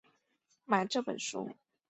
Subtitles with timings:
[0.65, 1.51] 买这本书